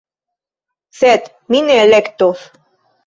[1.01, 2.47] Sed mi ne elektos